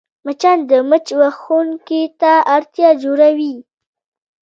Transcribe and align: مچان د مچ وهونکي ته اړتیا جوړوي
مچان 0.25 0.57
د 0.69 0.71
مچ 0.89 1.07
وهونکي 1.19 2.01
ته 2.21 2.31
اړتیا 2.55 2.89
جوړوي 3.03 3.55